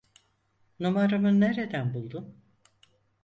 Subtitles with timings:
[0.79, 2.35] Numaramı nereden buldun?